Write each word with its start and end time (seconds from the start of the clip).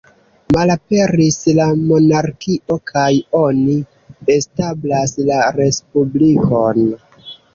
Malaperis 0.55 1.35
la 1.57 1.67
monarkio 1.89 2.77
kaj 2.93 3.11
oni 3.41 3.75
establas 4.37 5.15
la 5.29 5.39
Respublikon. 5.61 6.83